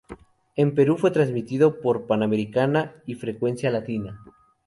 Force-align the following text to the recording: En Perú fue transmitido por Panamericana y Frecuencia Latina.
En 0.55 0.73
Perú 0.73 0.97
fue 0.97 1.11
transmitido 1.11 1.79
por 1.79 2.07
Panamericana 2.07 2.95
y 3.05 3.13
Frecuencia 3.13 3.69
Latina. 3.69 4.19